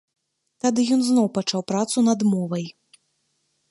[0.65, 2.65] Тады ён зноў пачаў працу над мовай.